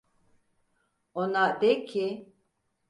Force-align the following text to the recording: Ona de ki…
Ona 1.13 1.55
de 1.61 1.85
ki… 1.85 2.33